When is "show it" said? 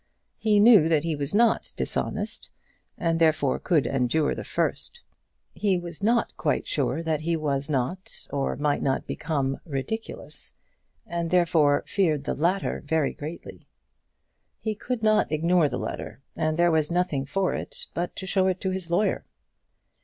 18.25-18.59